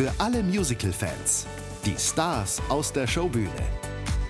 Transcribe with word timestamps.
Für 0.00 0.10
alle 0.16 0.42
Musical-Fans. 0.42 1.46
Die 1.84 1.94
Stars 1.98 2.62
aus 2.70 2.90
der 2.90 3.06
Showbühne. 3.06 3.50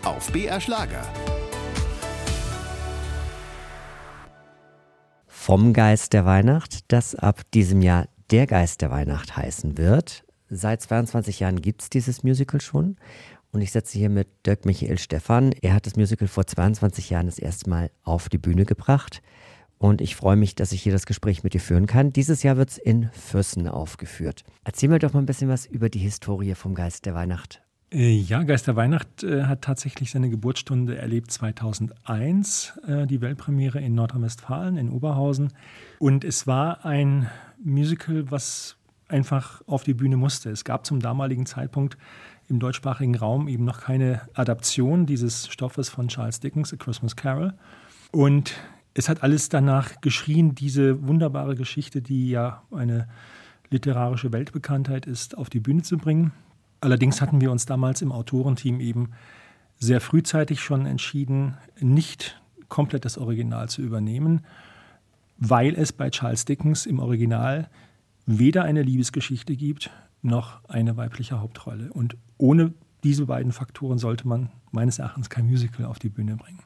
Auf 0.03 0.32
BR 0.32 0.61
Schlager. 0.61 1.07
Vom 5.29 5.73
Geist 5.73 6.12
der 6.12 6.25
Weihnacht, 6.25 6.91
das 6.91 7.14
ab 7.14 7.43
diesem 7.55 7.83
Jahr 7.83 8.09
der 8.33 8.48
Geist 8.48 8.80
der 8.80 8.91
Weihnacht 8.91 9.37
heißen 9.37 9.79
wird. 9.79 10.25
Seit 10.48 10.83
22 10.83 11.38
Jahren 11.38 11.62
gibt 11.62 11.82
es 11.82 11.89
dieses 11.89 12.25
Musical 12.25 12.61
schon. 12.61 12.96
Und 13.52 13.61
ich 13.61 13.71
setze 13.71 13.96
hier 13.96 14.11
mit 14.11 14.27
Dirk 14.46 14.64
Michael 14.64 14.98
Stephan. 14.98 15.52
Er 15.62 15.75
hat 15.75 15.87
das 15.87 15.95
Musical 15.95 16.27
vor 16.27 16.48
22 16.48 17.11
Jahren 17.11 17.27
das 17.27 17.39
erste 17.39 17.71
Mal 17.71 17.93
auf 18.02 18.29
die 18.29 18.39
Bühne 18.39 18.64
gebracht. 18.64 19.23
Und 19.81 20.03
ich 20.03 20.15
freue 20.15 20.37
mich, 20.37 20.55
dass 20.55 20.73
ich 20.73 20.83
hier 20.83 20.93
das 20.93 21.07
Gespräch 21.07 21.43
mit 21.43 21.55
dir 21.55 21.61
führen 21.61 21.87
kann. 21.87 22.12
Dieses 22.12 22.43
Jahr 22.43 22.59
wird 22.59 22.69
es 22.69 22.77
in 22.77 23.09
Füssen 23.12 23.66
aufgeführt. 23.66 24.45
Erzähl 24.62 24.91
mir 24.91 24.98
doch 24.98 25.15
mal 25.15 25.21
ein 25.21 25.27
bisschen 25.27 25.48
was 25.48 25.65
über 25.65 25.88
die 25.88 25.98
Historie 25.98 26.55
vom 26.55 26.75
Geist 26.75 27.07
der 27.07 27.15
Weihnacht. 27.15 27.62
Äh, 27.91 28.12
ja, 28.12 28.43
Geist 28.43 28.66
der 28.66 28.77
Weihnacht 28.77 29.24
äh, 29.24 29.45
hat 29.45 29.62
tatsächlich 29.62 30.11
seine 30.11 30.29
Geburtsstunde 30.29 30.98
erlebt 30.98 31.30
2001, 31.30 32.79
äh, 32.87 33.07
die 33.07 33.23
Weltpremiere 33.23 33.80
in 33.80 33.95
Nordrhein-Westfalen, 33.95 34.77
in 34.77 34.91
Oberhausen. 34.91 35.55
Und 35.99 36.24
es 36.24 36.47
war 36.47 36.85
ein 36.85 37.30
Musical, 37.65 38.30
was 38.30 38.77
einfach 39.09 39.62
auf 39.66 39.83
die 39.83 39.95
Bühne 39.95 40.19
musste. 40.19 40.51
Es 40.51 40.65
gab 40.65 40.85
zum 40.85 41.01
damaligen 41.01 41.47
Zeitpunkt 41.47 41.97
im 42.49 42.60
deutschsprachigen 42.60 43.15
Raum 43.15 43.49
eben 43.49 43.65
noch 43.65 43.80
keine 43.80 44.29
Adaption 44.35 45.07
dieses 45.07 45.49
Stoffes 45.49 45.88
von 45.88 46.09
Charles 46.09 46.41
Dickens, 46.41 46.71
A 46.74 46.77
Christmas 46.77 47.16
Carol. 47.16 47.55
Und 48.12 48.55
es 48.95 49.09
hat 49.09 49.23
alles 49.23 49.49
danach 49.49 50.01
geschrien, 50.01 50.55
diese 50.55 51.07
wunderbare 51.07 51.55
Geschichte, 51.55 52.03
die 52.03 52.30
ja 52.30 52.62
eine 52.71 53.09
literarische 53.71 54.32
Weltbekanntheit 54.32 55.07
ist, 55.07 55.38
auf 55.38 55.49
die 55.49 55.60
Bühne 55.60 55.82
zu 55.82 55.97
bringen. 55.97 56.32
Allerdings 56.80 57.21
hatten 57.21 57.41
wir 57.41 57.52
uns 57.52 57.66
damals 57.66 58.02
im 58.02 58.10
Autorenteam 58.10 58.80
eben 58.80 59.10
sehr 59.79 60.01
frühzeitig 60.01 60.60
schon 60.60 60.87
entschieden, 60.87 61.57
nicht 61.79 62.41
komplett 62.69 63.05
das 63.05 63.16
Original 63.16 63.69
zu 63.69 63.82
übernehmen, 63.82 64.43
weil 65.38 65.75
es 65.75 65.93
bei 65.93 66.10
Charles 66.10 66.44
Dickens 66.44 66.87
im 66.87 66.99
Original 66.99 67.69
weder 68.27 68.65
eine 68.65 68.82
Liebesgeschichte 68.82 69.56
gibt, 69.56 69.91
noch 70.22 70.60
eine 70.69 70.97
weibliche 70.97 71.41
Hauptrolle. 71.41 71.93
Und 71.93 72.16
ohne 72.38 72.75
diese 73.04 73.27
beiden 73.27 73.53
Faktoren 73.53 73.99
sollte 73.99 74.28
man 74.28 74.50
meines 74.71 74.99
Erachtens 74.99 75.31
kein 75.31 75.47
Musical 75.47 75.87
auf 75.87 75.99
die 75.99 76.10
Bühne 76.10 76.37
bringen. 76.37 76.60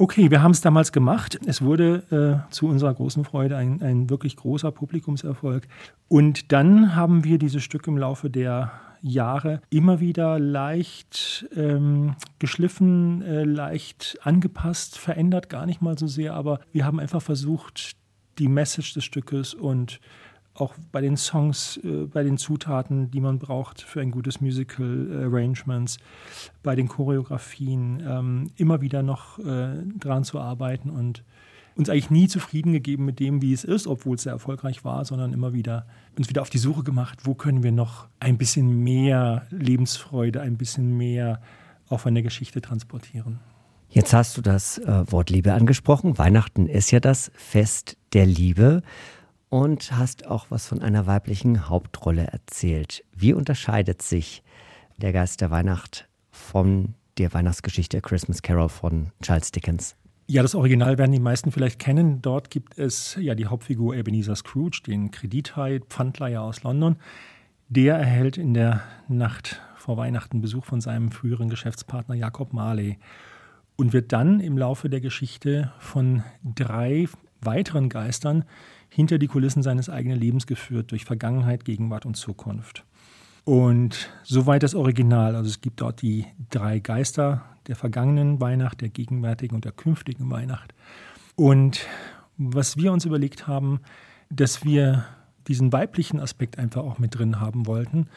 Okay, 0.00 0.30
wir 0.30 0.44
haben 0.44 0.52
es 0.52 0.60
damals 0.60 0.92
gemacht. 0.92 1.40
Es 1.44 1.60
wurde 1.60 2.44
äh, 2.48 2.52
zu 2.52 2.68
unserer 2.68 2.94
großen 2.94 3.24
Freude 3.24 3.56
ein, 3.56 3.82
ein 3.82 4.08
wirklich 4.08 4.36
großer 4.36 4.70
Publikumserfolg. 4.70 5.66
Und 6.06 6.52
dann 6.52 6.94
haben 6.94 7.24
wir 7.24 7.36
dieses 7.38 7.64
Stück 7.64 7.88
im 7.88 7.98
Laufe 7.98 8.30
der 8.30 8.70
Jahre 9.02 9.60
immer 9.70 9.98
wieder 9.98 10.38
leicht 10.38 11.48
ähm, 11.56 12.14
geschliffen, 12.38 13.22
äh, 13.22 13.42
leicht 13.42 14.18
angepasst, 14.22 14.96
verändert, 14.98 15.48
gar 15.48 15.66
nicht 15.66 15.82
mal 15.82 15.98
so 15.98 16.06
sehr, 16.06 16.34
aber 16.34 16.60
wir 16.72 16.84
haben 16.84 17.00
einfach 17.00 17.22
versucht, 17.22 17.96
die 18.38 18.48
Message 18.48 18.94
des 18.94 19.04
Stückes 19.04 19.52
und 19.52 19.98
auch 20.60 20.74
bei 20.92 21.00
den 21.00 21.16
Songs, 21.16 21.78
äh, 21.84 22.06
bei 22.06 22.22
den 22.22 22.38
Zutaten, 22.38 23.10
die 23.10 23.20
man 23.20 23.38
braucht 23.38 23.82
für 23.82 24.00
ein 24.00 24.10
gutes 24.10 24.40
Musical, 24.40 25.08
äh, 25.10 25.24
Arrangements, 25.24 25.98
bei 26.62 26.74
den 26.74 26.88
Choreografien, 26.88 28.02
ähm, 28.06 28.50
immer 28.56 28.80
wieder 28.80 29.02
noch 29.02 29.38
äh, 29.38 29.82
dran 29.98 30.24
zu 30.24 30.40
arbeiten 30.40 30.90
und 30.90 31.24
uns 31.74 31.88
eigentlich 31.88 32.10
nie 32.10 32.26
zufrieden 32.26 32.72
gegeben 32.72 33.04
mit 33.04 33.20
dem, 33.20 33.40
wie 33.40 33.52
es 33.52 33.62
ist, 33.62 33.86
obwohl 33.86 34.16
es 34.16 34.24
sehr 34.24 34.32
erfolgreich 34.32 34.84
war, 34.84 35.04
sondern 35.04 35.32
immer 35.32 35.52
wieder 35.52 35.86
uns 36.18 36.28
wieder 36.28 36.42
auf 36.42 36.50
die 36.50 36.58
Suche 36.58 36.82
gemacht, 36.82 37.20
wo 37.22 37.34
können 37.34 37.62
wir 37.62 37.70
noch 37.70 38.08
ein 38.18 38.36
bisschen 38.36 38.82
mehr 38.82 39.46
Lebensfreude, 39.50 40.40
ein 40.40 40.56
bisschen 40.56 40.96
mehr 40.96 41.40
auf 41.88 42.04
eine 42.04 42.22
Geschichte 42.22 42.60
transportieren. 42.60 43.38
Jetzt 43.90 44.12
hast 44.12 44.36
du 44.36 44.42
das 44.42 44.78
äh, 44.78 45.10
Wort 45.10 45.30
Liebe 45.30 45.54
angesprochen. 45.54 46.18
Weihnachten 46.18 46.66
ist 46.66 46.90
ja 46.90 47.00
das 47.00 47.30
Fest 47.34 47.96
der 48.12 48.26
Liebe 48.26 48.82
und 49.48 49.92
hast 49.92 50.26
auch 50.26 50.46
was 50.50 50.66
von 50.66 50.82
einer 50.82 51.06
weiblichen 51.06 51.68
Hauptrolle 51.68 52.26
erzählt. 52.26 53.04
Wie 53.14 53.32
unterscheidet 53.32 54.02
sich 54.02 54.42
der 54.98 55.12
Geist 55.12 55.40
der 55.40 55.50
Weihnacht 55.50 56.08
von 56.30 56.94
der 57.18 57.32
Weihnachtsgeschichte 57.32 57.98
A 57.98 58.00
Christmas 58.00 58.42
Carol 58.42 58.68
von 58.68 59.10
Charles 59.22 59.50
Dickens? 59.50 59.96
Ja, 60.26 60.42
das 60.42 60.54
Original 60.54 60.98
werden 60.98 61.12
die 61.12 61.20
meisten 61.20 61.52
vielleicht 61.52 61.78
kennen. 61.78 62.20
Dort 62.20 62.50
gibt 62.50 62.78
es 62.78 63.16
ja 63.18 63.34
die 63.34 63.46
Hauptfigur 63.46 63.96
Ebenezer 63.96 64.36
Scrooge, 64.36 64.82
den 64.86 65.10
Kredithai, 65.10 65.80
Pfandleiher 65.88 66.42
aus 66.42 66.62
London. 66.62 66.96
Der 67.70 67.96
erhält 67.96 68.36
in 68.36 68.52
der 68.52 68.82
Nacht 69.08 69.60
vor 69.76 69.96
Weihnachten 69.96 70.42
Besuch 70.42 70.66
von 70.66 70.82
seinem 70.82 71.12
früheren 71.12 71.48
Geschäftspartner 71.48 72.14
Jakob 72.14 72.52
Marley 72.52 72.98
und 73.76 73.92
wird 73.92 74.12
dann 74.12 74.40
im 74.40 74.58
Laufe 74.58 74.90
der 74.90 75.00
Geschichte 75.00 75.72
von 75.78 76.22
drei 76.42 77.08
weiteren 77.40 77.88
Geistern 77.88 78.44
hinter 78.88 79.18
die 79.18 79.28
Kulissen 79.28 79.62
seines 79.62 79.88
eigenen 79.88 80.18
Lebens 80.18 80.46
geführt, 80.46 80.90
durch 80.90 81.04
Vergangenheit, 81.04 81.64
Gegenwart 81.64 82.06
und 82.06 82.16
Zukunft. 82.16 82.84
Und 83.44 84.10
soweit 84.24 84.62
das 84.62 84.74
Original. 84.74 85.34
Also 85.34 85.48
es 85.48 85.60
gibt 85.60 85.80
dort 85.80 86.02
die 86.02 86.26
drei 86.50 86.80
Geister 86.80 87.44
der 87.66 87.76
vergangenen 87.76 88.40
Weihnacht, 88.40 88.80
der 88.80 88.90
gegenwärtigen 88.90 89.54
und 89.54 89.64
der 89.64 89.72
künftigen 89.72 90.30
Weihnacht. 90.30 90.74
Und 91.34 91.86
was 92.36 92.76
wir 92.76 92.92
uns 92.92 93.04
überlegt 93.04 93.46
haben, 93.46 93.80
dass 94.30 94.64
wir 94.64 95.06
diesen 95.48 95.72
weiblichen 95.72 96.20
Aspekt 96.20 96.58
einfach 96.58 96.82
auch 96.82 96.98
mit 96.98 97.18
drin 97.18 97.40
haben 97.40 97.66
wollten, 97.66 98.08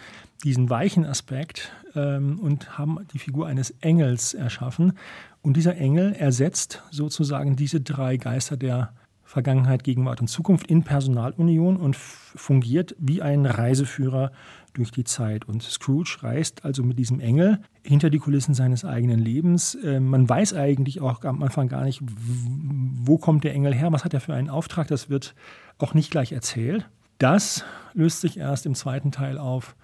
diesen 0.43 0.69
weichen 0.69 1.05
Aspekt 1.05 1.71
ähm, 1.95 2.37
und 2.39 2.77
haben 2.77 2.97
die 3.13 3.19
Figur 3.19 3.47
eines 3.47 3.71
Engels 3.79 4.33
erschaffen. 4.33 4.97
Und 5.41 5.55
dieser 5.55 5.77
Engel 5.77 6.13
ersetzt 6.13 6.83
sozusagen 6.91 7.55
diese 7.55 7.79
drei 7.79 8.17
Geister 8.17 8.57
der 8.57 8.93
Vergangenheit, 9.31 9.85
Gegenwart 9.85 10.19
und 10.19 10.27
Zukunft 10.27 10.67
in 10.67 10.83
Personalunion 10.83 11.77
und 11.77 11.95
fungiert 11.95 12.97
wie 12.99 13.21
ein 13.21 13.45
Reiseführer 13.45 14.33
durch 14.73 14.91
die 14.91 15.05
Zeit. 15.05 15.45
Und 15.45 15.63
Scrooge 15.63 16.17
reist 16.19 16.65
also 16.65 16.83
mit 16.83 16.99
diesem 16.99 17.21
Engel 17.21 17.59
hinter 17.81 18.09
die 18.09 18.19
Kulissen 18.19 18.53
seines 18.53 18.83
eigenen 18.83 19.19
Lebens. 19.19 19.77
Ähm, 19.85 20.07
man 20.07 20.27
weiß 20.27 20.53
eigentlich 20.53 20.99
auch 20.99 21.23
am 21.23 21.41
Anfang 21.43 21.69
gar 21.69 21.85
nicht, 21.85 22.01
wo 22.03 23.17
kommt 23.17 23.45
der 23.45 23.53
Engel 23.53 23.73
her, 23.73 23.93
was 23.93 24.03
hat 24.03 24.13
er 24.13 24.19
für 24.19 24.33
einen 24.33 24.49
Auftrag. 24.49 24.87
Das 24.89 25.09
wird 25.09 25.33
auch 25.77 25.93
nicht 25.93 26.11
gleich 26.11 26.33
erzählt. 26.33 26.89
Das 27.17 27.63
löst 27.93 28.19
sich 28.19 28.35
erst 28.35 28.65
im 28.65 28.75
zweiten 28.75 29.13
Teil 29.13 29.37
auf 29.37 29.77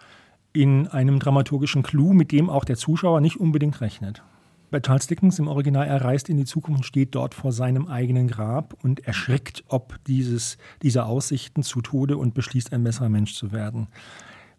in 0.52 0.88
einem 0.88 1.19
dramaturgischen 1.19 1.84
Clou, 1.84 2.12
mit 2.12 2.34
dem 2.34 2.50
auch 2.50 2.66
der 2.66 2.75
Zuschauer 2.75 3.22
nicht 3.22 3.38
unbedingt 3.38 3.79
rechnet. 3.79 4.24
Bei 4.69 4.81
Charles 4.81 5.07
Dickens 5.07 5.39
im 5.39 5.47
Original, 5.47 5.88
er 5.88 6.03
reist 6.03 6.28
in 6.28 6.35
die 6.35 6.44
Zukunft 6.44 6.79
und 6.79 6.85
steht 6.85 7.16
dort 7.16 7.33
vor 7.33 7.53
seinem 7.53 7.88
eigenen 7.88 8.28
Grab 8.28 8.75
und 8.83 9.00
erschrickt 9.07 9.63
ob 9.69 9.95
dieses, 10.07 10.57
dieser 10.81 11.05
Aussichten 11.05 11.63
zu 11.63 11.81
Tode 11.81 12.17
und 12.17 12.33
beschließt, 12.33 12.73
ein 12.73 12.83
besserer 12.83 13.07
Mensch 13.07 13.33
zu 13.35 13.53
werden. 13.53 13.88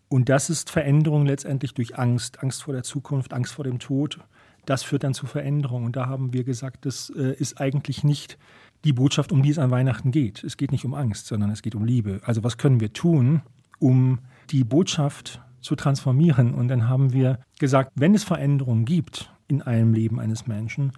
Und 0.08 0.30
das 0.30 0.48
ist 0.48 0.70
Veränderung 0.70 1.26
letztendlich 1.26 1.74
durch 1.74 1.98
Angst, 1.98 2.42
Angst 2.42 2.62
vor 2.62 2.72
der 2.72 2.84
Zukunft, 2.84 3.34
Angst 3.34 3.52
vor 3.52 3.64
dem 3.64 3.78
Tod. 3.78 4.18
Das 4.64 4.82
führt 4.82 5.04
dann 5.04 5.12
zu 5.12 5.26
Veränderung. 5.26 5.84
Und 5.84 5.96
da 5.96 6.06
haben 6.06 6.32
wir 6.32 6.44
gesagt, 6.44 6.86
das 6.86 7.10
äh, 7.10 7.34
ist 7.34 7.60
eigentlich 7.60 8.02
nicht 8.02 8.38
die 8.84 8.94
Botschaft, 8.94 9.30
um 9.30 9.42
die 9.42 9.50
es 9.50 9.58
an 9.58 9.70
Weihnachten 9.70 10.10
geht. 10.10 10.42
Es 10.42 10.56
geht 10.56 10.72
nicht 10.72 10.86
um 10.86 10.94
Angst, 10.94 11.26
sondern 11.26 11.50
es 11.50 11.60
geht 11.60 11.74
um 11.74 11.84
Liebe. 11.84 12.20
Also 12.24 12.42
was 12.44 12.56
können 12.56 12.80
wir 12.80 12.94
tun, 12.94 13.42
um 13.78 14.20
die 14.50 14.64
Botschaft 14.64 15.42
zu 15.60 15.76
transformieren? 15.76 16.54
Und 16.54 16.68
dann 16.68 16.88
haben 16.88 17.12
wir 17.12 17.40
gesagt, 17.58 17.92
wenn 17.94 18.14
es 18.14 18.24
Veränderungen 18.24 18.86
gibt, 18.86 19.30
in 19.48 19.62
einem 19.62 19.92
Leben 19.92 20.20
eines 20.20 20.46
Menschen, 20.46 20.92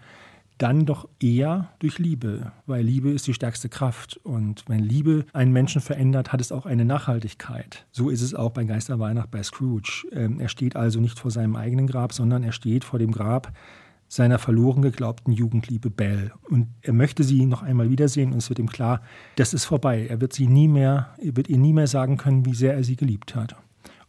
dann 0.60 0.84
doch 0.84 1.08
eher 1.20 1.68
durch 1.78 1.98
Liebe, 1.98 2.52
weil 2.66 2.84
Liebe 2.84 3.10
ist 3.10 3.26
die 3.26 3.32
stärkste 3.32 3.70
Kraft. 3.70 4.20
Und 4.24 4.64
wenn 4.68 4.80
Liebe 4.80 5.24
einen 5.32 5.52
Menschen 5.52 5.80
verändert, 5.80 6.32
hat 6.32 6.40
es 6.42 6.52
auch 6.52 6.66
eine 6.66 6.84
Nachhaltigkeit. 6.84 7.86
So 7.92 8.10
ist 8.10 8.20
es 8.20 8.34
auch 8.34 8.50
bei 8.50 8.64
Geisterweihnacht 8.64 9.30
bei 9.30 9.42
Scrooge. 9.42 10.06
Ähm, 10.12 10.38
er 10.38 10.48
steht 10.48 10.76
also 10.76 11.00
nicht 11.00 11.18
vor 11.18 11.30
seinem 11.30 11.56
eigenen 11.56 11.86
Grab, 11.86 12.12
sondern 12.12 12.42
er 12.42 12.52
steht 12.52 12.84
vor 12.84 12.98
dem 12.98 13.10
Grab 13.10 13.52
seiner 14.06 14.38
verloren 14.38 14.82
geglaubten 14.82 15.32
Jugendliebe 15.32 15.88
Belle. 15.88 16.32
Und 16.50 16.66
er 16.82 16.92
möchte 16.92 17.22
sie 17.22 17.46
noch 17.46 17.62
einmal 17.62 17.88
wiedersehen 17.90 18.32
und 18.32 18.38
es 18.38 18.50
wird 18.50 18.58
ihm 18.58 18.68
klar, 18.68 19.00
das 19.36 19.54
ist 19.54 19.64
vorbei. 19.64 20.08
Er 20.08 20.20
wird 20.20 20.32
sie 20.32 20.48
nie 20.48 20.68
mehr, 20.68 21.14
er 21.22 21.36
wird 21.36 21.48
ihr 21.48 21.58
nie 21.58 21.72
mehr 21.72 21.86
sagen 21.86 22.16
können, 22.16 22.44
wie 22.44 22.54
sehr 22.54 22.74
er 22.74 22.84
sie 22.84 22.96
geliebt 22.96 23.34
hat. 23.34 23.56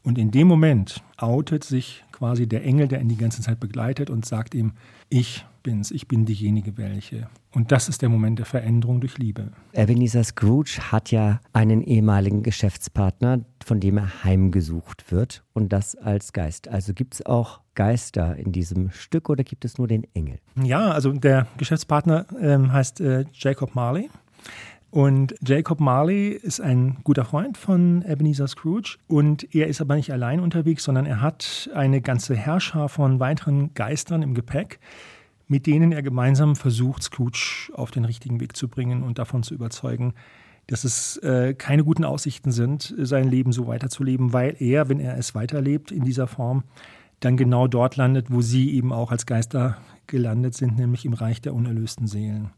Und 0.04 0.18
in 0.18 0.32
dem 0.32 0.48
Moment 0.48 1.04
outet 1.18 1.64
sich 1.64 2.04
quasi 2.12 2.48
der 2.48 2.64
Engel, 2.64 2.88
der 2.88 3.02
ihn 3.02 3.10
die 3.10 3.18
ganze 3.18 3.42
Zeit 3.42 3.60
begleitet 3.60 4.10
und 4.10 4.26
sagt 4.26 4.56
ihm, 4.56 4.74
ich 5.10 5.46
bin's, 5.64 5.92
ich 5.92 6.08
bin 6.08 6.26
diejenige 6.26 6.78
welche. 6.78 7.30
Und 7.52 7.72
das 7.72 7.90
ist 7.90 8.02
der 8.02 8.10
Moment 8.10 8.40
der 8.40 8.46
Veränderung 8.46 9.02
durch 9.02 9.18
Liebe. 9.18 9.52
Ebenezer 9.74 10.24
Scrooge 10.24 10.80
hat 10.92 11.12
ja 11.12 11.40
einen 11.54 11.82
ehemaligen 11.82 12.44
Geschäftspartner, 12.44 13.42
von 13.64 13.80
dem 13.80 13.98
er 13.98 14.24
heimgesucht 14.24 15.12
wird 15.12 15.44
und 15.54 15.74
das 15.74 15.96
als 15.96 16.34
Geist. 16.34 16.68
Also 16.68 16.94
gibt 16.94 17.16
es 17.16 17.26
auch 17.26 17.60
Geister 17.76 18.36
in 18.38 18.52
diesem 18.52 18.92
Stück 18.92 19.30
oder 19.30 19.44
gibt 19.44 19.66
es 19.66 19.78
nur 19.78 19.88
den 19.88 20.06
Engel? 20.14 20.40
Ja, 20.62 20.92
also 20.92 21.12
der 21.12 21.48
Geschäftspartner 21.58 22.26
ähm, 22.40 22.72
heißt 22.72 23.02
äh, 23.02 23.26
Jacob 23.34 23.76
Marley. 23.76 24.10
Und 24.92 25.36
Jacob 25.42 25.80
Marley 25.80 26.32
ist 26.32 26.60
ein 26.60 26.98
guter 27.06 27.24
Freund 27.24 27.58
von 27.58 28.04
Ebenezer 28.06 28.48
Scrooge 28.48 28.98
und 29.08 29.56
er 29.56 29.68
ist 29.68 29.80
aber 29.80 29.96
nicht 29.96 30.12
allein 30.12 30.42
unterwegs, 30.42 30.84
sondern 30.84 31.06
er 31.06 31.22
hat 31.22 31.70
eine 31.74 32.02
ganze 32.02 32.36
Herrscher 32.36 32.90
von 32.90 33.22
weiteren 33.22 33.74
Geistern 33.74 34.22
im 34.22 34.34
Gepäck, 34.34 34.82
mit 35.48 35.66
denen 35.66 35.94
er 35.94 36.02
gemeinsam 36.02 36.58
versucht, 36.58 37.04
Scrooge 37.04 37.72
auf 37.74 37.92
den 37.92 38.04
richtigen 38.04 38.42
Weg 38.42 38.58
zu 38.58 38.68
bringen 38.68 39.02
und 39.02 39.18
davon 39.18 39.44
zu 39.44 39.54
überzeugen, 39.54 40.14
dass 40.68 40.84
es 40.84 41.16
äh, 41.18 41.54
keine 41.54 41.86
guten 41.86 42.04
Aussichten 42.04 42.52
sind, 42.52 42.94
sein 42.98 43.30
Leben 43.30 43.54
so 43.54 43.68
weiterzuleben, 43.68 44.34
weil 44.34 44.58
er, 44.60 44.90
wenn 44.90 45.00
er 45.00 45.18
es 45.18 45.34
weiterlebt 45.34 45.94
in 45.94 46.04
dieser 46.04 46.28
Form, 46.28 46.64
dann 47.22 47.38
genau 47.38 47.68
dort 47.68 47.96
landet, 47.96 48.30
wo 48.30 48.42
sie 48.42 48.72
eben 48.72 48.92
auch 48.92 49.12
als 49.12 49.26
Geister 49.26 49.78
gelandet 50.08 50.54
sind, 50.54 50.78
nämlich 50.78 51.06
im 51.06 51.14
Reich 51.14 51.42
der 51.42 51.54
unerlösten 51.54 52.08
Seelen. 52.08 52.50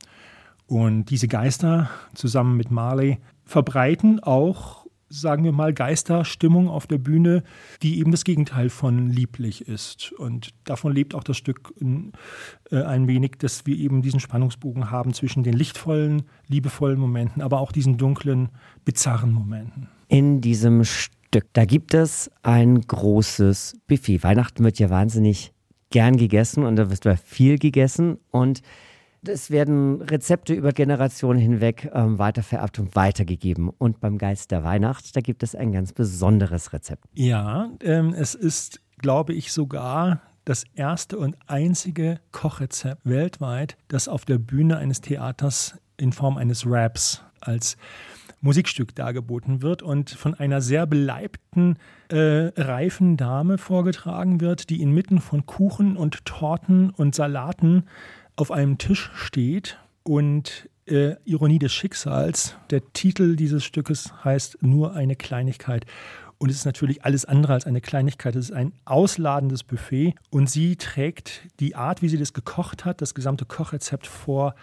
Und 0.68 1.06
diese 1.06 1.28
Geister 1.28 1.90
zusammen 2.14 2.58
mit 2.58 2.72
Marley 2.72 3.20
verbreiten 3.44 4.22
auch, 4.22 4.86
sagen 5.10 5.44
wir 5.44 5.52
mal, 5.52 5.74
Geisterstimmung 5.74 6.70
auf 6.70 6.88
der 6.88 6.98
Bühne, 6.98 7.44
die 7.84 8.00
eben 8.00 8.12
das 8.12 8.24
Gegenteil 8.24 8.70
von 8.70 9.10
lieblich 9.10 9.68
ist. 9.68 10.12
Und 10.14 10.50
davon 10.64 10.94
lebt 10.94 11.14
auch 11.14 11.24
das 11.24 11.38
Stück 11.38 11.74
äh, 12.72 12.82
ein 12.82 13.08
wenig, 13.08 13.34
dass 13.38 13.66
wir 13.66 13.78
eben 13.78 14.02
diesen 14.02 14.20
Spannungsbogen 14.20 14.90
haben 14.90 15.14
zwischen 15.14 15.44
den 15.44 15.54
lichtvollen, 15.54 16.24
liebevollen 16.48 17.00
Momenten, 17.00 17.42
aber 17.42 17.60
auch 17.60 17.72
diesen 17.72 17.98
dunklen, 17.98 18.50
bizarren 18.86 19.32
Momenten. 19.32 19.90
In 20.08 20.42
diesem 20.42 20.84
Stück, 20.84 21.46
da 21.54 21.66
gibt 21.66 21.94
es 21.94 22.32
ein 22.42 22.82
großes 22.82 23.78
Buffet. 23.88 24.24
Weihnachten 24.24 24.64
wird 24.64 24.80
ja 24.80 24.90
wahnsinnig 24.90 25.54
gern 25.92 26.18
gegessen 26.18 26.64
und 26.64 26.76
da 26.76 26.90
wird 26.90 27.20
viel 27.20 27.60
gegessen 27.60 28.18
und 28.32 28.62
es 29.28 29.52
werden 29.52 30.02
Rezepte 30.02 30.54
über 30.54 30.72
Generationen 30.72 31.40
hinweg 31.40 31.90
ähm, 31.94 32.20
weitervererbt 32.20 32.80
und 32.80 32.96
weitergegeben. 32.96 33.70
Und 33.70 34.00
beim 34.00 34.18
Geist 34.18 34.52
der 34.52 34.64
Weihnacht, 34.64 35.16
da 35.16 35.22
gibt 35.22 35.44
es 35.44 35.56
ein 35.56 35.72
ganz 35.72 35.94
besonderes 35.94 36.74
Rezept. 36.74 37.06
Ja, 37.14 37.70
ähm, 37.82 38.14
es 38.14 38.36
ist, 38.36 38.82
glaube 38.98 39.34
ich, 39.34 39.52
sogar 39.52 40.22
das 40.46 40.66
erste 40.76 41.18
und 41.18 41.38
einzige 41.48 42.20
Kochrezept 42.32 43.02
weltweit, 43.06 43.78
das 43.88 44.08
auf 44.08 44.26
der 44.26 44.38
Bühne 44.38 44.78
eines 44.78 45.02
Theaters 45.02 45.78
in 45.98 46.12
Form 46.12 46.38
eines 46.38 46.66
Raps 46.66 47.22
als 47.40 47.78
Musikstück 48.42 48.94
dargeboten 48.94 49.62
wird 49.62 49.82
und 49.82 50.10
von 50.10 50.34
einer 50.34 50.60
sehr 50.60 50.86
beleibten, 50.86 51.78
äh, 52.10 52.52
reifen 52.58 53.16
Dame 53.16 53.58
vorgetragen 53.58 54.42
wird, 54.42 54.70
die 54.70 54.82
inmitten 54.82 55.22
von 55.22 55.46
Kuchen 55.46 55.96
und 55.96 56.26
Torten 56.26 56.90
und 56.90 57.16
Salaten 57.16 57.86
auf 58.36 58.52
einem 58.52 58.78
Tisch 58.78 59.12
steht 59.16 59.78
und 60.04 60.70
äh, 60.86 61.16
Ironie 61.26 61.60
des 61.60 61.74
Schicksals. 61.74 62.56
Der 62.70 62.82
Titel 62.94 63.36
dieses 63.36 63.64
Stückes 63.64 64.12
heißt 64.24 64.58
Nur 64.62 64.94
eine 64.94 65.16
Kleinigkeit. 65.16 65.86
Und 66.38 66.50
es 66.50 66.58
ist 66.58 66.66
natürlich 66.66 67.06
alles 67.06 67.24
andere 67.24 67.54
als 67.54 67.66
eine 67.66 67.80
Kleinigkeit. 67.80 68.36
Es 68.36 68.50
ist 68.50 68.56
ein 68.56 68.74
ausladendes 68.84 69.64
Buffet. 69.64 70.16
Und 70.30 70.50
sie 70.50 70.76
trägt 70.76 71.48
die 71.60 71.76
Art, 71.76 72.02
wie 72.02 72.10
sie 72.10 72.18
das 72.18 72.34
gekocht 72.34 72.84
hat, 72.84 73.02
das 73.02 73.14
gesamte 73.14 73.46
Kochrezept 73.46 74.08
vor, 74.08 74.56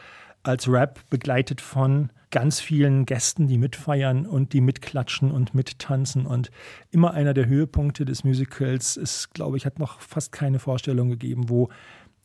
als 0.43 0.69
Rap, 0.69 1.01
begleitet 1.11 1.61
von 1.61 2.11
ganz 2.31 2.61
vielen 2.61 3.07
Gästen, 3.07 3.47
die 3.47 3.59
mitfeiern 3.59 4.25
und 4.27 4.53
die 4.53 4.61
mitklatschen 4.61 5.31
und 5.31 5.55
mittanzen. 5.55 6.27
Und 6.27 6.51
immer 6.91 7.13
einer 7.13 7.35
der 7.35 7.47
Höhepunkte 7.47 8.05
des 8.05 8.25
Musicals 8.25 8.97
ist, 8.97 9.35
glaube 9.35 9.57
ich, 9.57 9.67
hat 9.67 9.79
noch 9.79 10.01
fast 10.01 10.33
keine 10.33 10.59
Vorstellung 10.59 11.09
gegeben, 11.09 11.49
wo 11.49 11.69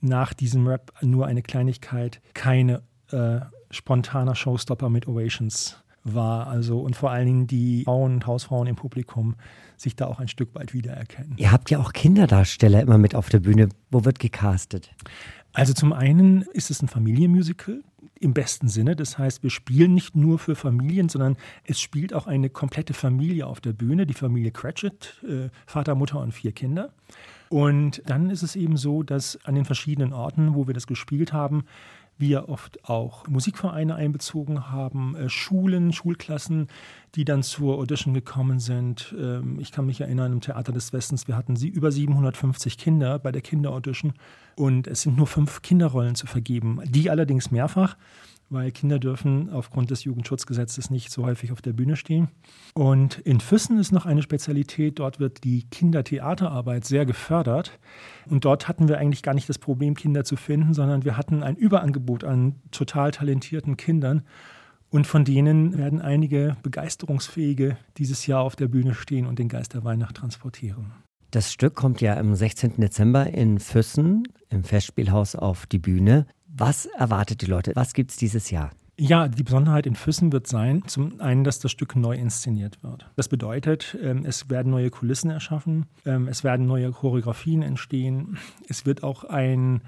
nach 0.02 0.34
diesem 0.34 0.68
Rap 0.68 0.92
nur 1.02 1.26
eine 1.26 1.42
Kleinigkeit 1.42 2.22
keine 2.34 2.84
äh, 3.12 3.40
spontaner 3.72 4.36
Showstopper 4.36 4.90
mit 4.90 5.08
Ovations 5.08 5.84
war. 6.06 6.48
Also 6.48 6.80
und 6.80 6.96
vor 6.96 7.12
allen 7.12 7.26
Dingen 7.26 7.48
die 7.48 7.84
Frauen 7.84 8.14
und 8.16 8.28
Hausfrauen 8.28 8.68
im 8.68 8.76
Publikum 8.76 9.36
sich 9.76 9.96
da 9.96 10.08
auch 10.08 10.20
ein 10.20 10.30
Stück 10.30 10.56
weit 10.56 10.74
wiedererkennen. 10.74 11.34
Ihr 11.38 11.52
habt 11.52 11.70
ja 11.70 11.80
auch 11.80 11.92
Kinderdarsteller 11.92 12.82
immer 12.82 12.98
mit 12.98 13.16
auf 13.16 13.30
der 13.30 13.40
Bühne. 13.40 13.70
Wo 13.92 14.06
wird 14.06 14.20
gecastet? 14.20 14.92
Also 15.52 15.74
zum 15.74 15.94
einen 15.94 16.44
ist 16.54 16.72
es 16.72 16.82
ein 16.82 16.88
Familienmusical 16.88 17.82
im 18.20 18.34
besten 18.34 18.68
Sinne. 18.68 18.96
Das 18.96 19.18
heißt, 19.18 19.44
wir 19.44 19.50
spielen 19.50 19.94
nicht 19.94 20.16
nur 20.16 20.40
für 20.40 20.56
Familien, 20.56 21.10
sondern 21.10 21.38
es 21.64 21.80
spielt 21.80 22.14
auch 22.14 22.28
eine 22.28 22.50
komplette 22.50 22.94
Familie 22.94 23.48
auf 23.48 23.62
der 23.62 23.74
Bühne, 23.74 24.06
die 24.06 24.14
Familie 24.14 24.52
Cratchit, 24.52 25.22
äh, 25.28 25.50
Vater, 25.66 25.96
Mutter 25.96 26.20
und 26.20 26.34
vier 26.34 26.52
Kinder. 26.52 26.92
Und 27.50 28.02
dann 28.06 28.30
ist 28.30 28.42
es 28.42 28.56
eben 28.56 28.78
so, 28.78 29.04
dass 29.04 29.40
an 29.46 29.56
den 29.56 29.66
verschiedenen 29.66 30.14
Orten, 30.14 30.56
wo 30.56 30.68
wir 30.68 30.74
das 30.74 30.88
gespielt 30.88 31.34
haben, 31.34 31.66
wir 32.18 32.50
oft 32.50 32.88
auch 32.90 33.28
Musikvereine 33.28 33.96
einbezogen 33.96 34.70
haben, 34.70 35.16
äh, 35.16 35.30
Schulen, 35.30 35.92
Schulklassen, 35.92 36.68
die 37.16 37.26
dann 37.26 37.44
zur 37.44 37.78
Audition 37.78 38.14
gekommen 38.14 38.60
sind. 38.60 39.14
Ähm, 39.20 39.60
ich 39.60 39.72
kann 39.72 39.86
mich 39.86 40.02
erinnern, 40.02 40.34
im 40.34 40.42
Theater 40.42 40.72
des 40.72 40.94
Westens, 40.94 41.28
wir 41.28 41.36
hatten 41.36 41.56
sie 41.56 41.68
über 41.68 41.92
750 41.92 42.78
Kinder 42.78 43.20
bei 43.20 43.32
der 43.32 43.42
Kinderaudition 43.42 44.14
und 44.56 44.88
es 44.88 45.02
sind 45.02 45.18
nur 45.18 45.28
fünf 45.28 45.62
Kinderrollen 45.62 46.16
zu 46.16 46.28
vergeben, 46.28 46.80
die 46.86 47.10
allerdings 47.10 47.52
mehrfach 47.52 47.98
weil 48.50 48.72
Kinder 48.72 49.00
dürfen 49.00 49.50
aufgrund 49.50 49.92
des 49.92 50.04
Jugendschutzgesetzes 50.04 50.90
nicht 50.90 51.12
so 51.12 51.26
häufig 51.26 51.52
auf 51.52 51.62
der 51.62 51.74
Bühne 51.74 51.96
stehen. 51.96 52.30
Und 52.74 53.20
in 53.20 53.40
Füssen 53.40 53.80
ist 53.80 53.92
noch 53.92 54.06
eine 54.06 54.22
Spezialität, 54.22 55.00
dort 55.00 55.20
wird 55.20 55.44
die 55.44 55.64
Kindertheaterarbeit 55.70 56.86
sehr 56.86 57.06
gefördert. 57.06 57.80
Und 58.30 58.46
dort 58.46 58.68
hatten 58.68 58.88
wir 58.88 58.98
eigentlich 58.98 59.24
gar 59.24 59.34
nicht 59.34 59.50
das 59.50 59.60
Problem, 59.60 59.96
Kinder 59.96 60.24
zu 60.24 60.36
finden, 60.36 60.74
sondern 60.74 61.04
wir 61.04 61.18
hatten 61.18 61.44
ein 61.44 61.56
Überangebot 61.56 62.24
an 62.24 62.56
total 62.72 63.12
talentierten 63.12 63.78
Kindern. 63.78 64.24
Und 64.90 65.08
von 65.08 65.26
denen 65.26 65.78
werden 65.78 66.02
einige 66.02 66.56
Begeisterungsfähige 66.64 67.78
dieses 67.98 68.28
Jahr 68.28 68.42
auf 68.42 68.56
der 68.56 68.68
Bühne 68.68 68.94
stehen 68.94 69.26
und 69.26 69.40
den 69.40 69.50
Geist 69.50 69.74
der 69.74 69.84
Weihnacht 69.84 70.18
transportieren. 70.18 70.94
Das 71.32 71.52
Stück 71.52 71.76
kommt 71.76 72.00
ja 72.00 72.16
am 72.18 72.34
16. 72.34 72.76
Dezember 72.78 73.28
in 73.28 73.60
Füssen 73.60 74.24
im 74.50 74.64
Festspielhaus 74.64 75.36
auf 75.36 75.66
die 75.66 75.80
Bühne. 75.80 76.28
Was 76.58 76.86
erwartet 76.86 77.42
die 77.42 77.48
Leute? 77.48 77.74
Was 77.76 77.94
gibt 77.94 78.12
es 78.12 78.18
dieses 78.18 78.50
Jahr? 78.50 78.72
Ja, 78.98 79.28
die 79.28 79.44
Besonderheit 79.44 79.86
in 79.86 79.96
Füssen 79.96 80.32
wird 80.32 80.48
sein, 80.48 80.84
zum 80.88 81.20
einen, 81.20 81.44
dass 81.44 81.60
das 81.60 81.70
Stück 81.70 81.98
neu 81.98 82.16
inszeniert 82.16 82.82
wird. 82.82 83.12
Das 83.18 83.28
bedeutet, 83.28 83.98
ähm, 84.02 84.24
es 84.26 84.50
werden 84.50 84.72
neue 84.72 84.90
Kulissen 84.90 85.30
erschaffen, 85.30 85.86
ähm, 86.06 86.30
es 86.30 86.46
werden 86.46 86.66
neue 86.66 86.92
Choreografien 86.92 87.62
entstehen, 87.62 88.38
es 88.70 88.86
wird 88.86 89.04
auch 89.04 89.26
ein, 89.26 89.82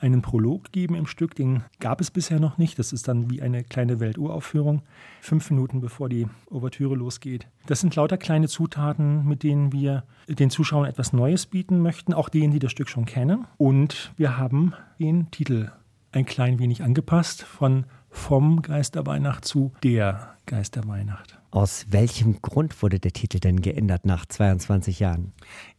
einen 0.00 0.22
Prolog 0.22 0.72
geben 0.72 0.94
im 0.94 1.04
Stück, 1.06 1.34
den 1.34 1.62
gab 1.78 2.00
es 2.00 2.10
bisher 2.10 2.40
noch 2.40 2.56
nicht. 2.56 2.78
Das 2.78 2.94
ist 2.94 3.06
dann 3.06 3.30
wie 3.30 3.42
eine 3.42 3.62
kleine 3.62 4.00
Welturaufführung, 4.00 4.80
fünf 5.20 5.50
Minuten 5.50 5.82
bevor 5.82 6.08
die 6.08 6.26
Ouvertüre 6.50 6.94
losgeht. 6.94 7.48
Das 7.66 7.80
sind 7.80 7.96
lauter 7.96 8.16
kleine 8.16 8.48
Zutaten, 8.48 9.28
mit 9.28 9.42
denen 9.42 9.72
wir 9.72 10.04
den 10.26 10.48
Zuschauern 10.48 10.88
etwas 10.88 11.12
Neues 11.12 11.44
bieten 11.44 11.80
möchten, 11.80 12.14
auch 12.14 12.30
denen, 12.30 12.54
die 12.54 12.60
das 12.60 12.72
Stück 12.72 12.88
schon 12.88 13.04
kennen. 13.04 13.44
Und 13.58 14.14
wir 14.16 14.38
haben 14.38 14.72
den 14.98 15.30
Titel 15.30 15.70
ein 16.14 16.24
klein 16.24 16.58
wenig 16.58 16.82
angepasst 16.82 17.42
von 17.42 17.86
vom 18.08 18.62
Geist 18.62 18.94
der 18.94 19.06
Weihnacht 19.06 19.44
zu 19.44 19.72
der 19.82 20.36
Geist 20.46 20.76
der 20.76 20.86
Weihnacht. 20.86 21.38
Aus 21.50 21.86
welchem 21.90 22.42
Grund 22.42 22.82
wurde 22.82 23.00
der 23.00 23.12
Titel 23.12 23.40
denn 23.40 23.60
geändert 23.60 24.04
nach 24.06 24.26
22 24.26 25.00
Jahren? 25.00 25.32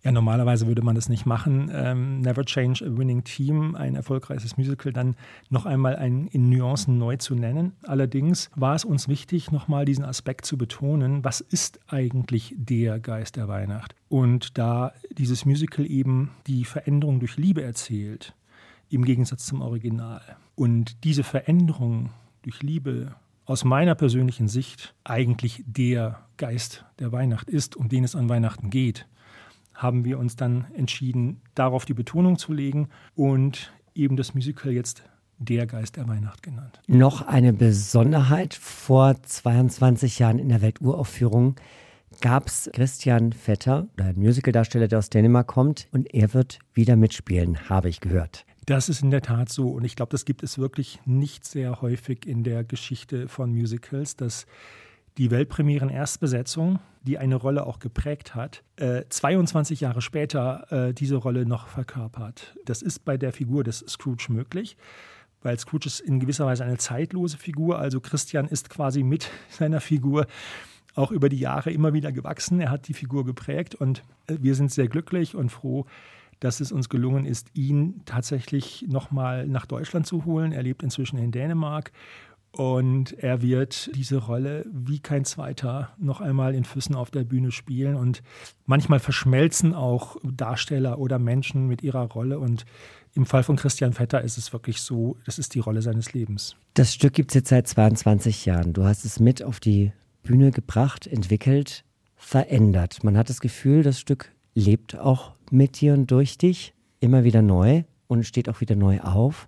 Ja, 0.03 0.11
normalerweise 0.11 0.67
würde 0.67 0.81
man 0.81 0.95
das 0.95 1.07
nicht 1.07 1.25
machen. 1.25 1.69
Ähm, 1.73 2.21
Never 2.21 2.43
Change 2.43 2.85
a 2.85 2.97
Winning 2.97 3.23
Team, 3.23 3.75
ein 3.75 3.95
erfolgreiches 3.95 4.57
Musical, 4.57 4.91
dann 4.91 5.15
noch 5.49 5.65
einmal 5.65 5.95
ein, 5.95 6.27
in 6.27 6.49
Nuancen 6.49 6.97
neu 6.97 7.17
zu 7.17 7.35
nennen. 7.35 7.73
Allerdings 7.83 8.49
war 8.55 8.75
es 8.75 8.85
uns 8.85 9.07
wichtig, 9.07 9.51
nochmal 9.51 9.85
diesen 9.85 10.03
Aspekt 10.03 10.45
zu 10.45 10.57
betonen, 10.57 11.23
was 11.23 11.41
ist 11.41 11.79
eigentlich 11.87 12.55
der 12.57 12.99
Geist 12.99 13.35
der 13.35 13.47
Weihnacht? 13.47 13.95
Und 14.09 14.57
da 14.57 14.93
dieses 15.17 15.45
Musical 15.45 15.85
eben 15.85 16.31
die 16.47 16.65
Veränderung 16.65 17.19
durch 17.19 17.37
Liebe 17.37 17.63
erzählt, 17.63 18.33
im 18.89 19.05
Gegensatz 19.05 19.45
zum 19.45 19.61
Original. 19.61 20.21
Und 20.55 21.03
diese 21.03 21.23
Veränderung 21.23 22.11
durch 22.43 22.61
Liebe 22.61 23.15
aus 23.45 23.63
meiner 23.63 23.95
persönlichen 23.95 24.47
Sicht 24.47 24.95
eigentlich 25.03 25.63
der 25.67 26.19
Geist 26.37 26.85
der 26.99 27.11
Weihnacht 27.11 27.49
ist, 27.49 27.75
um 27.75 27.89
den 27.89 28.03
es 28.03 28.15
an 28.15 28.29
Weihnachten 28.29 28.69
geht, 28.69 29.07
haben 29.73 30.05
wir 30.05 30.19
uns 30.19 30.35
dann 30.35 30.65
entschieden, 30.75 31.41
darauf 31.53 31.85
die 31.85 31.93
Betonung 31.93 32.37
zu 32.37 32.53
legen 32.53 32.89
und 33.15 33.73
eben 33.93 34.15
das 34.15 34.33
Musical 34.33 34.71
jetzt 34.71 35.03
der 35.37 35.65
Geist 35.67 35.97
der 35.97 36.07
Weihnacht 36.07 36.43
genannt. 36.43 36.79
Noch 36.87 37.21
eine 37.21 37.53
Besonderheit 37.53 38.53
vor 38.53 39.21
22 39.21 40.19
Jahren 40.19 40.39
in 40.39 40.49
der 40.49 40.61
Welturaufführung 40.61 41.55
gab 42.21 42.47
es 42.47 42.69
Christian 42.73 43.33
Vetter, 43.33 43.87
ein 43.97 44.17
Musicaldarsteller, 44.17 44.87
der 44.87 44.99
aus 44.99 45.09
Dänemark 45.09 45.47
kommt, 45.47 45.87
und 45.91 46.13
er 46.13 46.33
wird 46.33 46.59
wieder 46.73 46.95
mitspielen, 46.95 47.69
habe 47.69 47.89
ich 47.89 47.99
gehört. 47.99 48.45
Das 48.65 48.89
ist 48.89 49.03
in 49.03 49.11
der 49.11 49.21
Tat 49.21 49.49
so. 49.49 49.69
Und 49.69 49.83
ich 49.83 49.95
glaube, 49.95 50.11
das 50.11 50.25
gibt 50.25 50.41
es 50.41 50.57
wirklich 50.57 50.99
nicht 51.05 51.45
sehr 51.45 51.81
häufig 51.81 52.25
in 52.25 52.43
der 52.43 52.63
Geschichte 52.63 53.27
von 53.27 53.51
Musicals, 53.51 54.15
dass 54.15 54.47
die 55.17 55.31
Weltpremieren 55.31 55.89
Erstbesetzung, 55.89 56.79
die 57.03 57.17
eine 57.17 57.35
Rolle 57.35 57.65
auch 57.65 57.79
geprägt 57.79 58.35
hat, 58.35 58.63
äh, 58.77 59.03
22 59.07 59.81
Jahre 59.81 60.01
später 60.01 60.71
äh, 60.71 60.93
diese 60.93 61.15
Rolle 61.15 61.45
noch 61.45 61.67
verkörpert. 61.67 62.55
Das 62.65 62.81
ist 62.81 63.05
bei 63.05 63.17
der 63.17 63.31
Figur 63.31 63.63
des 63.63 63.79
Scrooge 63.87 64.27
möglich, 64.29 64.75
weil 65.41 65.57
Scrooge 65.57 65.85
ist 65.85 65.99
in 65.99 66.19
gewisser 66.19 66.45
Weise 66.45 66.65
eine 66.65 66.77
zeitlose 66.77 67.37
Figur. 67.37 67.79
Also 67.79 68.01
Christian 68.01 68.47
ist 68.47 68.69
quasi 68.69 69.03
mit 69.03 69.29
seiner 69.49 69.79
Figur 69.79 70.27
auch 70.95 71.11
über 71.11 71.29
die 71.29 71.39
Jahre 71.39 71.71
immer 71.71 71.93
wieder 71.93 72.11
gewachsen. 72.11 72.59
Er 72.59 72.71
hat 72.71 72.87
die 72.87 72.93
Figur 72.93 73.25
geprägt 73.25 73.75
und 73.75 74.03
äh, 74.27 74.37
wir 74.41 74.55
sind 74.55 74.71
sehr 74.71 74.87
glücklich 74.87 75.35
und 75.35 75.49
froh, 75.49 75.85
dass 76.39 76.59
es 76.59 76.71
uns 76.71 76.89
gelungen 76.89 77.25
ist, 77.25 77.49
ihn 77.53 78.01
tatsächlich 78.05 78.85
nochmal 78.87 79.47
nach 79.47 79.65
Deutschland 79.65 80.05
zu 80.05 80.25
holen. 80.25 80.51
Er 80.51 80.63
lebt 80.63 80.83
inzwischen 80.83 81.17
in 81.17 81.31
Dänemark 81.31 81.91
und 82.55 83.11
er 83.21 83.41
wird 83.41 83.91
diese 83.95 84.15
Rolle 84.15 84.65
wie 84.71 84.99
kein 84.99 85.25
zweiter 85.25 85.89
noch 85.97 86.21
einmal 86.21 86.55
in 86.55 86.63
Füssen 86.63 86.95
auf 86.95 87.11
der 87.11 87.25
Bühne 87.25 87.51
spielen. 87.51 87.95
Und 87.95 88.23
manchmal 88.65 88.99
verschmelzen 88.99 89.73
auch 89.73 90.15
Darsteller 90.23 90.97
oder 90.97 91.19
Menschen 91.19 91.67
mit 91.67 91.83
ihrer 91.83 92.03
Rolle. 92.03 92.39
Und 92.39 92.65
im 93.13 93.25
Fall 93.25 93.43
von 93.43 93.57
Christian 93.57 93.91
Vetter 93.91 94.21
ist 94.21 94.37
es 94.37 94.53
wirklich 94.53 94.79
so, 94.81 95.17
das 95.25 95.37
ist 95.37 95.53
die 95.53 95.59
Rolle 95.59 95.81
seines 95.81 96.13
Lebens. 96.13 96.55
Das 96.75 96.93
Stück 96.93 97.13
gibt 97.13 97.31
es 97.31 97.35
jetzt 97.35 97.49
seit 97.49 97.67
22 97.67 98.45
Jahren. 98.45 98.71
Du 98.71 98.85
hast 98.85 99.03
es 99.03 99.19
mit 99.19 99.43
auf 99.43 99.59
die 99.59 99.91
Bühne 100.23 100.51
gebracht, 100.51 101.07
entwickelt, 101.07 101.83
verändert. 102.15 103.03
Man 103.03 103.17
hat 103.17 103.29
das 103.29 103.41
Gefühl, 103.41 103.83
das 103.83 103.99
Stück 103.99 104.31
lebt 104.53 104.97
auch 104.97 105.34
mit 105.51 105.81
dir 105.81 105.93
und 105.93 106.11
durch 106.11 106.37
dich 106.37 106.73
immer 106.99 107.23
wieder 107.23 107.41
neu 107.41 107.83
und 108.07 108.25
steht 108.25 108.49
auch 108.49 108.61
wieder 108.61 108.75
neu 108.75 108.99
auf. 109.01 109.47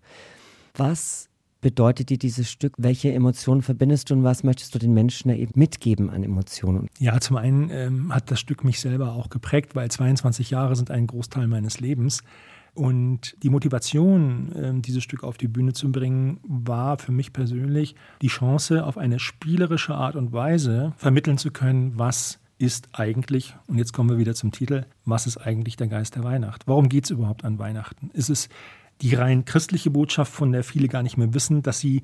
Was 0.76 1.30
bedeutet 1.62 2.10
dir 2.10 2.18
dieses 2.18 2.50
Stück? 2.50 2.74
Welche 2.78 3.12
Emotionen 3.12 3.62
verbindest 3.62 4.10
du 4.10 4.16
und 4.16 4.24
was 4.24 4.44
möchtest 4.44 4.74
du 4.76 4.80
den 4.80 4.94
Menschen 4.94 5.30
da 5.30 5.36
eben 5.36 5.54
mitgeben 5.56 6.10
an 6.10 6.24
Emotionen? 6.24 6.88
Ja, 7.00 7.20
zum 7.20 7.38
einen 7.38 7.70
ähm, 7.72 8.14
hat 8.14 8.32
das 8.32 8.40
Stück 8.40 8.64
mich 8.64 8.80
selber 8.80 9.14
auch 9.14 9.30
geprägt, 9.30 9.76
weil 9.76 9.90
22 9.90 10.52
Jahre 10.52 10.76
sind 10.76 10.92
ein 10.92 11.08
Großteil 11.08 11.48
meines 11.48 11.80
Lebens. 11.80 12.24
Und 12.74 13.36
die 13.42 13.50
Motivation, 13.50 14.52
ähm, 14.56 14.82
dieses 14.84 15.04
Stück 15.04 15.24
auf 15.24 15.38
die 15.38 15.48
Bühne 15.48 15.74
zu 15.74 15.92
bringen, 15.92 16.40
war 16.44 17.00
für 17.00 17.12
mich 17.12 17.34
persönlich 17.34 17.96
die 18.22 18.28
Chance, 18.28 18.86
auf 18.86 19.00
eine 19.00 19.18
spielerische 19.18 19.96
Art 19.96 20.16
und 20.16 20.32
Weise 20.32 20.94
vermitteln 20.98 21.40
zu 21.40 21.50
können, 21.50 21.94
was 21.98 22.40
ist 22.58 22.90
eigentlich, 22.94 23.56
und 23.68 23.78
jetzt 23.78 23.94
kommen 23.94 24.10
wir 24.10 24.18
wieder 24.18 24.34
zum 24.34 24.52
Titel, 24.52 24.86
was 25.06 25.28
ist 25.28 25.38
eigentlich 25.38 25.76
der 25.76 25.88
Geist 25.88 26.16
der 26.16 26.24
Weihnacht? 26.24 26.68
Warum 26.68 26.90
geht 26.90 27.06
es 27.06 27.12
überhaupt 27.12 27.46
an 27.46 27.60
Weihnachten? 27.60 28.10
Ist 28.14 28.30
es 28.30 28.50
die 29.02 29.14
rein 29.14 29.46
christliche 29.46 29.92
Botschaft, 29.92 30.34
von 30.34 30.52
der 30.52 30.64
viele 30.64 30.88
gar 30.88 31.04
nicht 31.04 31.18
mehr 31.18 31.34
wissen, 31.34 31.62
dass 31.62 31.80
sie 31.80 32.02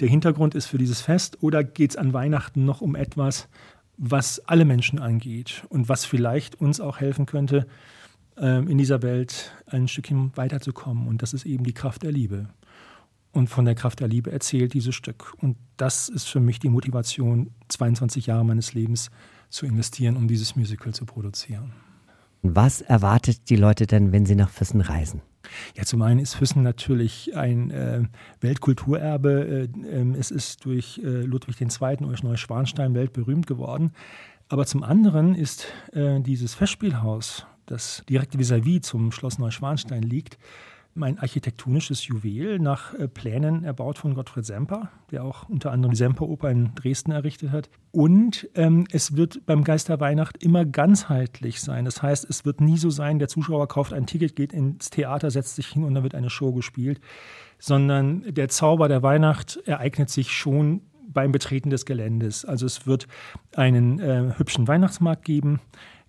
der 0.00 0.08
Hintergrund 0.08 0.54
ist 0.54 0.66
für 0.66 0.78
dieses 0.78 1.00
Fest? 1.00 1.42
Oder 1.42 1.62
geht 1.64 1.90
es 1.90 1.96
an 1.96 2.12
Weihnachten 2.12 2.64
noch 2.64 2.80
um 2.80 2.94
etwas, 2.94 3.48
was 3.96 4.40
alle 4.40 4.64
Menschen 4.64 4.98
angeht 4.98 5.64
und 5.68 5.88
was 5.88 6.04
vielleicht 6.04 6.60
uns 6.60 6.80
auch 6.80 6.98
helfen 6.98 7.26
könnte, 7.26 7.66
ähm, 8.38 8.68
in 8.68 8.78
dieser 8.78 9.02
Welt 9.02 9.52
ein 9.66 9.86
Stückchen 9.86 10.32
weiterzukommen? 10.34 11.06
Und 11.06 11.20
das 11.20 11.34
ist 11.34 11.44
eben 11.44 11.64
die 11.64 11.74
Kraft 11.74 12.02
der 12.02 12.12
Liebe. 12.12 12.48
Und 13.34 13.48
von 13.48 13.64
der 13.64 13.74
Kraft 13.74 13.98
der 13.98 14.06
Liebe 14.06 14.30
erzählt 14.30 14.74
dieses 14.74 14.94
Stück. 14.94 15.34
Und 15.40 15.56
das 15.76 16.08
ist 16.08 16.28
für 16.28 16.38
mich 16.38 16.60
die 16.60 16.68
Motivation, 16.68 17.50
22 17.68 18.26
Jahre 18.26 18.44
meines 18.44 18.74
Lebens 18.74 19.10
zu 19.50 19.66
investieren, 19.66 20.16
um 20.16 20.28
dieses 20.28 20.54
Musical 20.54 20.94
zu 20.94 21.04
produzieren. 21.04 21.72
Was 22.42 22.80
erwartet 22.80 23.50
die 23.50 23.56
Leute 23.56 23.88
denn, 23.88 24.12
wenn 24.12 24.24
sie 24.24 24.36
nach 24.36 24.50
Füssen 24.50 24.80
reisen? 24.80 25.20
Ja, 25.76 25.82
zum 25.82 26.02
einen 26.02 26.20
ist 26.20 26.34
Füssen 26.34 26.62
natürlich 26.62 27.36
ein 27.36 27.72
äh, 27.72 28.04
Weltkulturerbe. 28.40 29.68
Äh, 29.84 30.00
äh, 30.00 30.16
es 30.16 30.30
ist 30.30 30.64
durch 30.64 31.00
äh, 31.02 31.22
Ludwig 31.22 31.60
II. 31.60 31.96
durch 31.96 32.22
Neuschwanstein 32.22 32.94
weltberühmt 32.94 33.48
geworden. 33.48 33.90
Aber 34.48 34.64
zum 34.64 34.84
anderen 34.84 35.34
ist 35.34 35.66
äh, 35.92 36.20
dieses 36.20 36.54
Festspielhaus, 36.54 37.46
das 37.66 38.04
direkt 38.08 38.38
vis-à-vis 38.38 38.78
-vis 38.78 38.82
zum 38.82 39.10
Schloss 39.10 39.38
Neuschwanstein 39.38 40.02
liegt, 40.02 40.38
ein 41.00 41.18
architektonisches 41.18 42.06
Juwel 42.06 42.58
nach 42.58 42.94
äh, 42.94 43.08
Plänen 43.08 43.64
erbaut 43.64 43.98
von 43.98 44.14
Gottfried 44.14 44.46
Semper, 44.46 44.90
der 45.10 45.24
auch 45.24 45.48
unter 45.48 45.72
anderem 45.72 45.92
die 45.92 45.98
Semperoper 45.98 46.50
in 46.50 46.74
Dresden 46.74 47.10
errichtet 47.10 47.50
hat. 47.50 47.68
Und 47.90 48.48
ähm, 48.54 48.86
es 48.92 49.16
wird 49.16 49.44
beim 49.46 49.64
Geisterweihnacht 49.64 50.42
immer 50.42 50.64
ganzheitlich 50.64 51.60
sein. 51.60 51.84
Das 51.84 52.02
heißt, 52.02 52.28
es 52.28 52.44
wird 52.44 52.60
nie 52.60 52.78
so 52.78 52.90
sein, 52.90 53.18
der 53.18 53.28
Zuschauer 53.28 53.66
kauft 53.66 53.92
ein 53.92 54.06
Ticket, 54.06 54.36
geht 54.36 54.52
ins 54.52 54.90
Theater, 54.90 55.30
setzt 55.30 55.56
sich 55.56 55.68
hin 55.68 55.84
und 55.84 55.94
dann 55.94 56.02
wird 56.02 56.14
eine 56.14 56.30
Show 56.30 56.52
gespielt, 56.52 57.00
sondern 57.58 58.22
der 58.32 58.48
Zauber 58.48 58.88
der 58.88 59.02
Weihnacht 59.02 59.56
ereignet 59.64 60.10
sich 60.10 60.30
schon 60.30 60.82
beim 61.08 61.32
Betreten 61.32 61.70
des 61.70 61.86
Geländes. 61.86 62.44
Also 62.44 62.66
es 62.66 62.86
wird 62.86 63.06
einen 63.54 63.98
äh, 64.00 64.34
hübschen 64.36 64.68
Weihnachtsmarkt 64.68 65.24
geben 65.24 65.60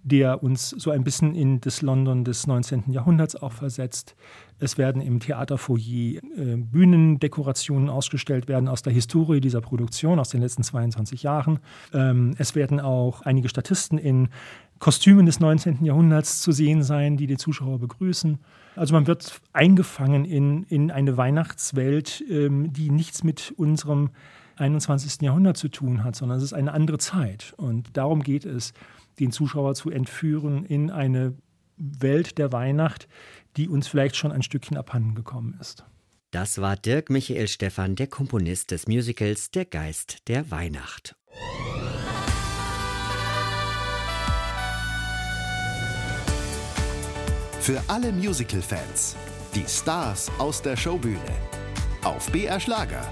der 0.06 0.44
uns 0.44 0.70
so 0.70 0.92
ein 0.92 1.04
bisschen 1.04 1.34
in 1.34 1.60
das 1.62 1.82
London 1.82 2.24
des 2.24 2.46
19. 2.46 2.92
Jahrhunderts 2.92 3.36
auch 3.36 3.52
versetzt. 3.52 4.16
Es 4.60 4.78
werden 4.78 5.02
im 5.02 5.20
Theaterfoyer 5.20 6.22
äh, 6.38 6.56
Bühnendekorationen 6.58 7.90
ausgestellt 7.90 8.48
werden 8.48 8.70
aus 8.70 8.84
der 8.84 8.94
Historie 8.94 9.42
dieser 9.42 9.62
Produktion 9.62 10.20
aus 10.20 10.30
den 10.30 10.42
letzten 10.42 10.62
22 10.62 11.24
Jahren. 11.24 11.60
Ähm, 11.92 12.36
es 12.38 12.54
werden 12.54 12.80
auch 12.80 13.24
einige 13.24 13.50
Statisten 13.50 13.98
in 13.98 14.30
Kostümen 14.78 15.26
des 15.26 15.40
19. 15.40 15.84
Jahrhunderts 15.84 16.44
zu 16.44 16.52
sehen 16.52 16.84
sein, 16.84 17.18
die 17.18 17.26
die 17.26 17.38
Zuschauer 17.38 17.80
begrüßen. 17.80 18.38
Also 18.76 18.94
man 18.94 19.08
wird 19.08 19.42
eingefangen 19.54 20.24
in, 20.24 20.64
in 20.64 20.92
eine 20.92 21.18
Weihnachtswelt, 21.18 22.24
ähm, 22.30 22.72
die 22.74 22.92
nichts 22.92 23.24
mit 23.24 23.56
unserem 23.58 24.12
21. 24.58 25.22
Jahrhundert 25.22 25.58
zu 25.58 25.68
tun 25.68 26.04
hat, 26.04 26.16
sondern 26.16 26.38
es 26.38 26.44
ist 26.44 26.54
eine 26.54 26.74
andere 26.74 27.00
Zeit. 27.00 27.56
Und 27.58 27.98
darum 27.98 28.22
geht 28.22 28.46
es 28.46 28.74
den 29.20 29.32
Zuschauer 29.32 29.76
zu 29.76 29.90
entführen 29.90 30.66
in 30.66 30.92
eine 30.92 31.36
Welt 31.78 32.38
der 32.38 32.52
Weihnacht, 32.52 33.08
die 33.58 33.70
uns 33.70 33.88
vielleicht 33.88 34.16
schon 34.16 34.32
ein 34.32 34.44
Stückchen 34.44 34.78
abhanden 34.78 35.16
gekommen 35.16 35.58
ist. 35.60 35.86
Das 36.32 36.60
war 36.60 36.76
Dirk 36.76 37.10
Michael 37.10 37.48
Stephan, 37.48 37.96
der 37.96 38.08
Komponist 38.08 38.72
des 38.72 38.88
Musicals 38.88 39.52
Der 39.52 39.66
Geist 39.66 40.28
der 40.28 40.52
Weihnacht. 40.52 41.16
Für 47.62 47.82
alle 47.88 48.12
Musical-Fans, 48.12 49.16
die 49.56 49.66
Stars 49.68 50.30
aus 50.38 50.62
der 50.62 50.76
Showbühne. 50.76 51.20
Auf 52.04 52.32
BR 52.32 52.60
Schlager 52.60 53.12